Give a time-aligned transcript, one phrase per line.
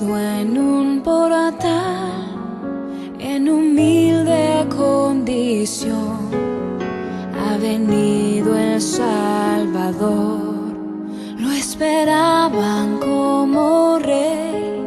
[0.00, 2.28] en un portal
[3.18, 6.28] en humilde condición.
[7.36, 10.76] Ha venido el Salvador,
[11.36, 14.82] lo esperaban como rey,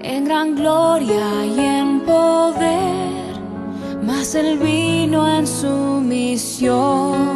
[0.00, 3.38] en gran gloria y en poder,
[4.02, 7.31] mas él vino en su misión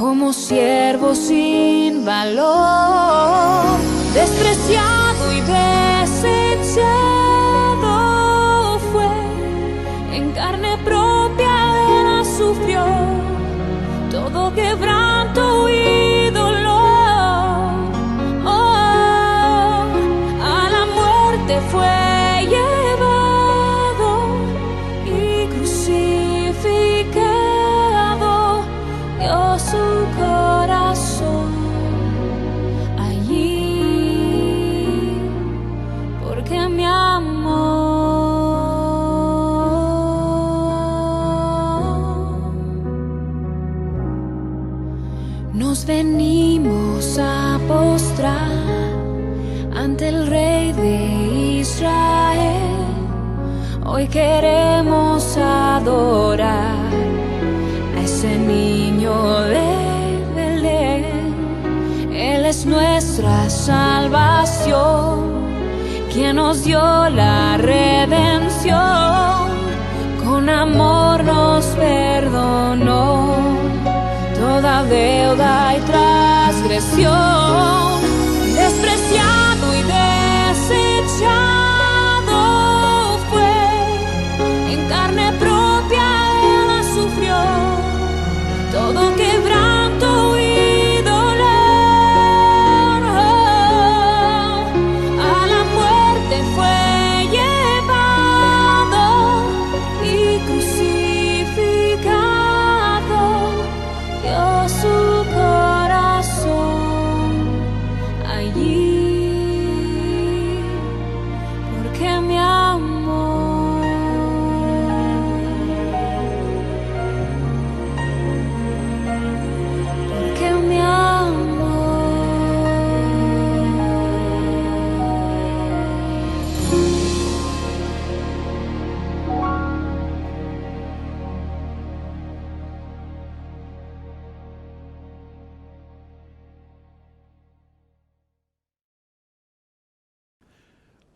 [0.00, 3.78] como siervo sin valor,
[4.14, 6.78] despreciado y desechado
[8.90, 9.10] fue,
[10.16, 11.50] en carne propia
[12.18, 12.82] él sufrió
[14.10, 15.19] todo quebranto
[46.50, 48.50] venimos a postrar
[49.72, 52.86] ante el Rey de Israel.
[53.86, 56.74] Hoy queremos adorar
[57.96, 62.12] a ese niño de Belén.
[62.12, 65.20] Él es nuestra salvación,
[66.12, 68.80] quien nos dio la redención.
[70.24, 73.36] Con amor nos perdonó
[74.40, 75.80] toda deuda y
[76.80, 77.99] expresión.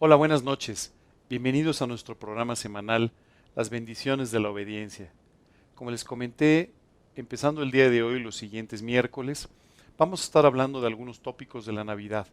[0.01, 0.93] Hola, buenas noches.
[1.31, 3.13] Bienvenidos a nuestro programa semanal
[3.55, 5.13] Las bendiciones de la obediencia.
[5.77, 6.73] Como les comenté,
[7.15, 9.49] empezando el día de hoy, los siguientes miércoles,
[9.97, 12.27] vamos a estar hablando de algunos tópicos de la Navidad.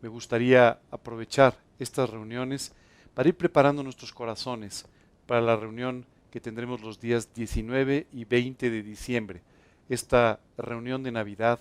[0.00, 2.72] Me gustaría aprovechar estas reuniones
[3.14, 4.86] para ir preparando nuestros corazones
[5.26, 9.42] para la reunión que tendremos los días 19 y 20 de diciembre,
[9.88, 11.58] esta reunión de Navidad,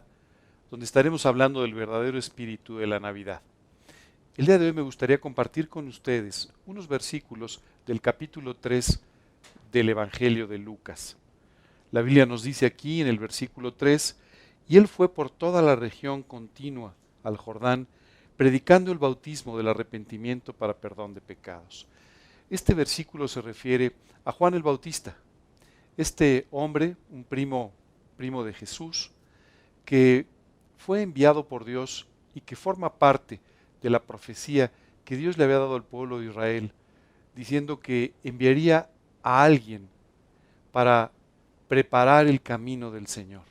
[0.69, 3.41] donde estaremos hablando del verdadero espíritu de la Navidad.
[4.37, 8.99] El día de hoy me gustaría compartir con ustedes unos versículos del capítulo 3
[9.71, 11.15] del Evangelio de Lucas.
[11.93, 14.17] La Biblia nos dice aquí en el versículo 3,
[14.67, 16.93] y él fue por toda la región continua
[17.23, 17.87] al Jordán,
[18.35, 21.87] predicando el bautismo del arrepentimiento para perdón de pecados.
[22.49, 23.93] Este versículo se refiere
[24.25, 25.15] a Juan el Bautista,
[25.95, 27.71] este hombre, un primo,
[28.17, 29.11] primo de Jesús,
[29.85, 30.25] que
[30.77, 33.54] fue enviado por Dios y que forma parte de
[33.89, 34.71] la profecía
[35.03, 36.71] que Dios le había dado al pueblo de Israel,
[37.35, 38.89] diciendo que enviaría
[39.23, 39.87] a alguien
[40.71, 41.11] para
[41.67, 43.43] preparar el camino del Señor.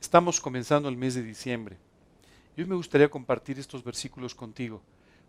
[0.00, 1.76] Estamos comenzando el mes de diciembre.
[2.56, 4.82] Y hoy me gustaría compartir estos versículos contigo,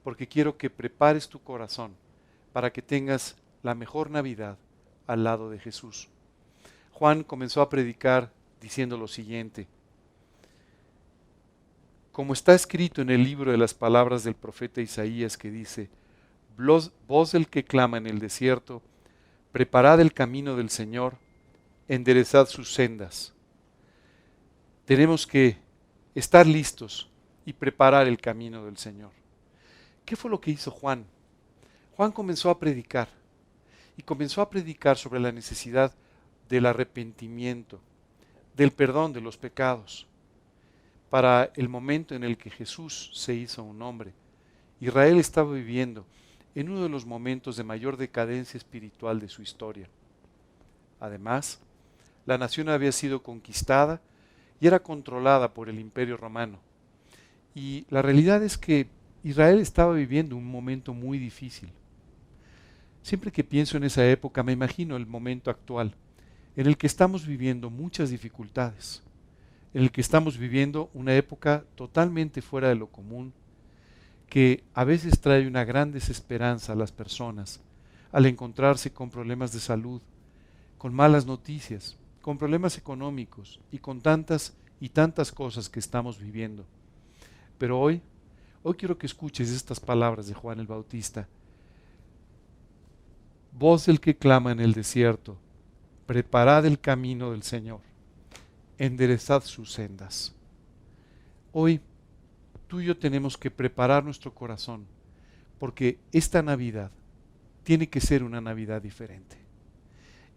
[0.03, 1.95] porque quiero que prepares tu corazón
[2.51, 4.57] para que tengas la mejor Navidad
[5.07, 6.09] al lado de Jesús.
[6.91, 8.31] Juan comenzó a predicar
[8.61, 9.67] diciendo lo siguiente,
[12.13, 15.89] como está escrito en el libro de las palabras del profeta Isaías que dice,
[17.07, 18.83] voz del que clama en el desierto,
[19.51, 21.17] preparad el camino del Señor,
[21.87, 23.33] enderezad sus sendas.
[24.85, 25.57] Tenemos que
[26.13, 27.09] estar listos
[27.47, 29.09] y preparar el camino del Señor.
[30.05, 31.07] ¿Qué fue lo que hizo Juan?
[31.97, 33.07] Juan comenzó a predicar
[33.97, 35.91] y comenzó a predicar sobre la necesidad
[36.47, 37.81] del arrepentimiento,
[38.55, 40.05] del perdón de los pecados
[41.13, 44.15] para el momento en el que Jesús se hizo un hombre.
[44.79, 46.07] Israel estaba viviendo
[46.55, 49.87] en uno de los momentos de mayor decadencia espiritual de su historia.
[50.99, 51.59] Además,
[52.25, 54.01] la nación había sido conquistada
[54.59, 56.57] y era controlada por el imperio romano.
[57.53, 58.87] Y la realidad es que
[59.23, 61.69] Israel estaba viviendo un momento muy difícil.
[63.03, 65.93] Siempre que pienso en esa época me imagino el momento actual,
[66.55, 69.03] en el que estamos viviendo muchas dificultades,
[69.73, 73.33] en el que estamos viviendo una época totalmente fuera de lo común,
[74.29, 77.61] que a veces trae una gran desesperanza a las personas
[78.11, 80.01] al encontrarse con problemas de salud,
[80.77, 86.65] con malas noticias, con problemas económicos y con tantas y tantas cosas que estamos viviendo.
[87.57, 88.01] Pero hoy
[88.65, 91.27] Hoy quiero que escuches estas palabras de Juan el Bautista.
[93.51, 95.35] Voz del que clama en el desierto,
[96.05, 97.81] preparad el camino del Señor,
[98.77, 100.33] enderezad sus sendas.
[101.51, 101.81] Hoy
[102.67, 104.85] tú y yo tenemos que preparar nuestro corazón,
[105.59, 106.91] porque esta Navidad
[107.63, 109.37] tiene que ser una Navidad diferente.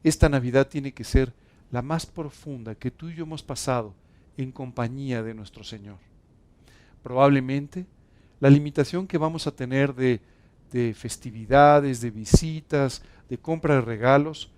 [0.05, 1.33] Esta Navidad tiene que ser
[1.71, 3.94] la más profunda que tú y yo hemos pasado
[4.37, 5.99] en compañía de nuestro Señor.
[7.03, 7.87] Probablemente
[8.41, 10.21] la limitación que vamos a tener de,
[10.94, 14.50] festividades, de visitas, de compra de regalos,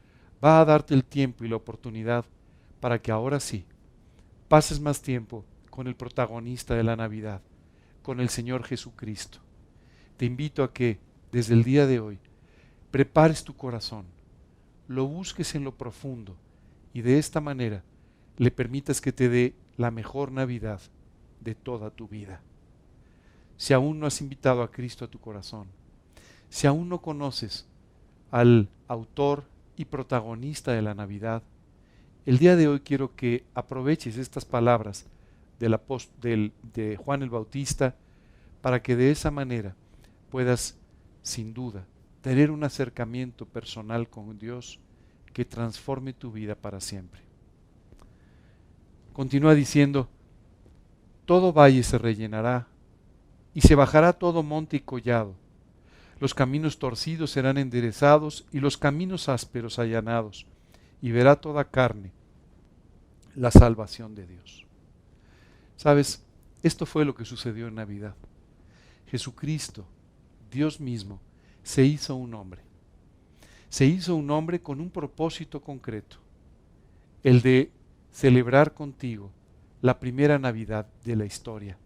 [0.44, 2.25] va a darte el tiempo y la oportunidad
[2.80, 3.64] para que ahora sí
[4.48, 7.42] pases más tiempo con el protagonista de la Navidad,
[8.02, 9.38] con el Señor Jesucristo.
[10.16, 10.98] Te invito a que
[11.32, 12.19] desde el día de hoy
[12.90, 14.06] prepares tu corazón,
[14.86, 16.36] lo busques en lo profundo
[16.92, 17.84] y de esta manera
[18.36, 20.80] le permitas que te dé la mejor Navidad
[21.40, 22.40] de toda tu vida
[23.58, 25.66] si aún no has invitado a Cristo a tu corazón,
[26.48, 27.66] si aún no conoces
[28.30, 29.44] al autor
[29.76, 31.42] y protagonista de la Navidad,
[32.28, 35.06] el día de hoy quiero que aproveches estas palabras
[35.58, 37.96] del, de Juan el Bautista
[38.60, 39.75] para que de esa manera
[40.28, 40.76] puedas,
[41.22, 41.86] sin duda,
[42.20, 44.78] tener un acercamiento personal con Dios
[45.32, 47.22] que transforme tu vida para siempre.
[49.14, 50.06] Continúa diciendo,
[51.25, 52.66] todo valle se rellenará
[53.54, 55.34] y se bajará todo monte y collado.
[56.20, 60.44] Los caminos torcidos serán enderezados y los caminos ásperos allanados,
[61.00, 62.17] y verá toda carne
[63.38, 64.67] la salvación de Dios.
[65.76, 66.25] Sabes,
[66.62, 68.14] esto fue lo que sucedió en Navidad.
[69.06, 69.87] Jesucristo,
[70.50, 71.20] Dios mismo,
[71.62, 72.62] se hizo un hombre.
[73.69, 76.17] Se hizo un hombre con un propósito concreto,
[77.23, 77.70] el de
[78.11, 79.31] celebrar contigo
[79.82, 81.79] la primera Navidad de la historia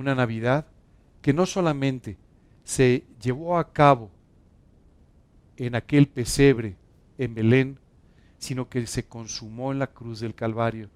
[0.00, 0.66] una Navidad
[1.22, 2.16] que no solamente
[2.64, 4.10] se llevó a cabo
[5.56, 6.76] en aquel pesebre
[7.18, 7.78] en Belén,
[8.40, 10.88] sino que se consumó en la cruz del Calvario,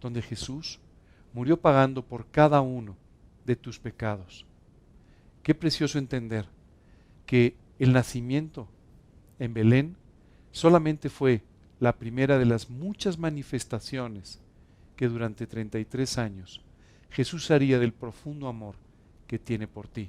[0.00, 0.78] donde Jesús
[1.34, 2.96] murió pagando por cada uno
[3.44, 4.46] de tus pecados.
[5.42, 6.46] Qué precioso entender
[7.26, 8.68] que el nacimiento
[9.38, 9.96] en Belén
[10.52, 11.42] solamente fue
[11.80, 14.40] la primera de las muchas manifestaciones
[14.94, 16.62] que durante 33 años
[17.10, 18.76] Jesús haría del profundo amor
[19.26, 20.08] que tiene por ti.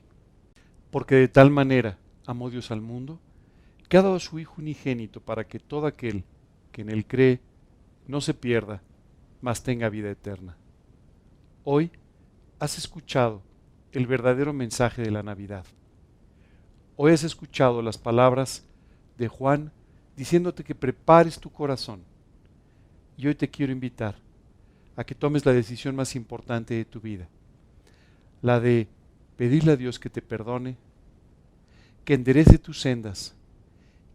[0.92, 3.20] Porque de tal manera amó Dios al mundo,
[3.90, 6.24] que ha dado a su Hijo unigénito para que todo aquel
[6.78, 7.40] que en él cree
[8.08, 8.84] no se pierda,
[9.42, 10.56] mas tenga vida eterna.
[11.64, 11.90] Hoy
[12.60, 13.42] has escuchado
[13.94, 15.66] el verdadero mensaje de la Navidad.
[16.96, 18.64] Hoy has escuchado las palabras
[19.18, 19.72] de Juan
[20.16, 22.04] diciéndote que prepares tu corazón.
[23.18, 24.14] Y hoy te quiero invitar
[24.96, 27.28] a que tomes la decisión más importante de tu vida,
[28.44, 28.88] la de
[29.36, 30.78] pedirle a Dios que te perdone,
[32.06, 33.34] que enderece tus sendas,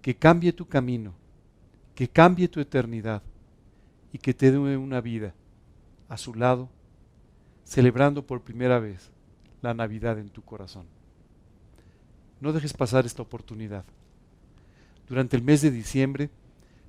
[0.01, 1.21] que cambie tu camino,
[1.95, 3.23] que cambie tu eternidad
[4.13, 5.35] y que te dé una vida
[6.09, 6.69] a su lado,
[7.65, 9.11] celebrando por primera vez
[9.63, 10.87] la Navidad en tu corazón.
[12.41, 13.85] No dejes pasar esta oportunidad.
[15.09, 16.31] Durante el mes de diciembre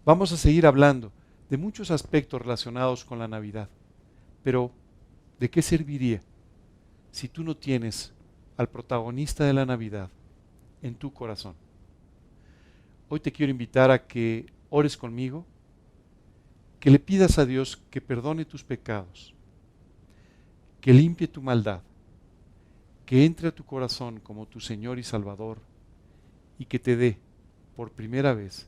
[0.06, 1.12] vamos a seguir hablando
[1.50, 3.70] de muchos aspectos relacionados con la Navidad.
[4.44, 4.72] Pero,
[5.40, 6.22] ¿de qué serviría
[7.12, 8.12] si tú no tienes
[8.58, 10.10] al protagonista de la Navidad
[10.82, 11.56] en tu corazón?
[13.08, 15.46] Hoy te quiero invitar a que ores conmigo,
[16.80, 19.36] que le pidas a Dios que perdone tus pecados,
[20.82, 21.84] que limpie tu maldad,
[23.06, 25.62] que entre a tu corazón como tu Señor y Salvador
[26.58, 27.20] y que te dé
[27.76, 28.68] por primera vez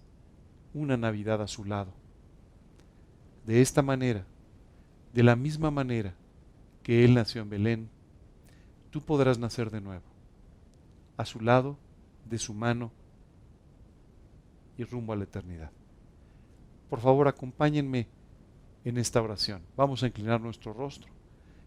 [0.76, 1.92] una Navidad a su lado.
[3.48, 4.28] De esta manera,
[5.12, 6.14] de la misma manera
[6.84, 7.90] que Él nació en Belén,
[8.92, 10.06] tú podrás nacer de nuevo,
[11.18, 11.80] a su lado,
[12.30, 12.92] de su mano
[14.78, 15.72] y rumbo a la eternidad.
[16.96, 18.08] Por favor, acompáñenme
[18.86, 19.62] en esta oración.
[19.75, 21.12] Vamos a inclinar nuestro rostro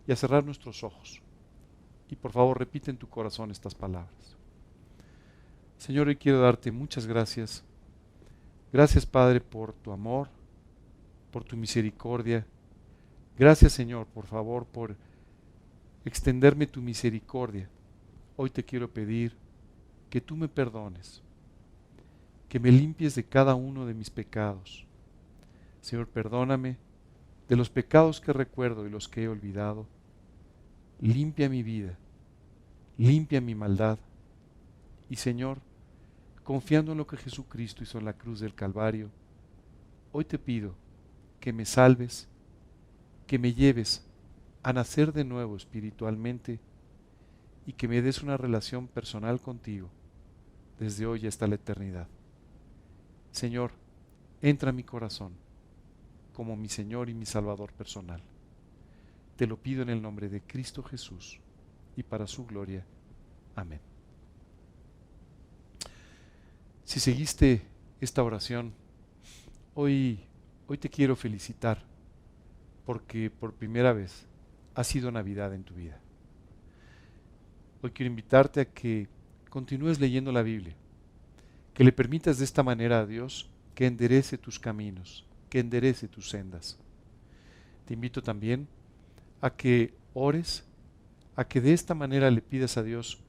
[0.06, 1.20] y a cerrar nuestros ojos.
[2.08, 4.38] Y por favor, repite en tu corazón estas palabras.
[5.76, 7.62] Señor, hoy quiero darte muchas gracias.
[8.72, 10.30] Gracias, Padre, por tu amor,
[11.30, 12.46] por tu misericordia
[13.38, 14.96] Gracias Señor, por favor, por
[16.06, 17.68] extenderme tu misericordia.
[18.34, 19.36] Hoy te quiero pedir
[20.08, 21.22] que tú me perdones,
[22.48, 24.87] que me limpies de cada uno de mis pecados.
[25.80, 26.76] Señor, perdóname
[27.48, 29.86] de los pecados que recuerdo y los que he olvidado.
[31.00, 31.96] Limpia mi vida,
[32.96, 33.98] limpia mi maldad.
[35.08, 35.58] Y Señor,
[36.44, 39.10] confiando en lo que Jesucristo hizo en la cruz del Calvario,
[40.12, 40.74] hoy te pido
[41.40, 42.28] que me salves,
[43.26, 44.04] que me lleves
[44.62, 46.60] a nacer de nuevo espiritualmente
[47.64, 49.88] y que me des una relación personal contigo
[50.78, 52.08] desde hoy hasta la eternidad.
[53.30, 53.72] Señor,
[54.42, 55.32] entra a mi corazón
[56.38, 58.22] como mi Señor y mi Salvador personal.
[59.34, 61.40] Te lo pido en el nombre de Cristo Jesús
[61.96, 62.86] y para su gloria.
[63.56, 63.80] Amén.
[66.84, 67.62] Si seguiste
[68.00, 68.72] esta oración,
[69.74, 70.20] hoy,
[70.68, 71.82] hoy te quiero felicitar
[72.86, 74.24] porque por primera vez
[74.76, 75.98] ha sido Navidad en tu vida.
[77.82, 79.08] Hoy quiero invitarte a que
[79.50, 80.76] continúes leyendo la Biblia,
[81.74, 86.30] que le permitas de esta manera a Dios que enderece tus caminos, que enderece tus
[86.30, 86.78] sendas.
[87.86, 88.68] Te invito también
[89.40, 90.64] a que ores,
[91.36, 93.22] a que de esta manera le pidas a Dios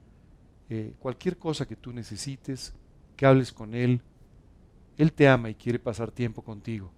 [0.68, 2.74] eh, cualquier cosa que tú necesites,
[3.16, 4.02] que hables con Él.
[4.96, 6.92] Él te ama y quiere pasar tiempo contigo.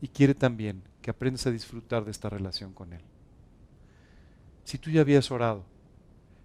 [0.00, 3.02] Y quiere también que aprendas a disfrutar de esta relación con Él.
[4.64, 5.64] Si tú ya habías orado,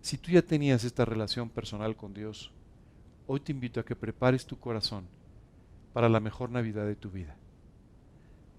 [0.01, 2.51] si tú ya tenías esta relación personal con Dios,
[3.27, 5.08] hoy te invito a que prepares tu corazón
[5.92, 7.36] para la mejor Navidad de tu vida.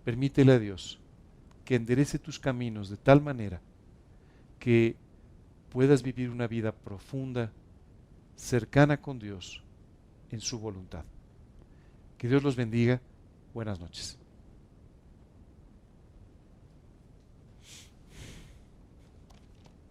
[0.04, 1.00] Permítele a Dios
[1.64, 3.60] que enderece tus caminos de tal manera
[4.58, 4.96] que
[5.70, 7.50] puedas vivir una vida profunda,
[8.36, 9.62] cercana con Dios
[10.30, 11.04] en su voluntad.
[12.18, 13.00] Que Dios los bendiga.
[13.52, 14.18] Buenas noches.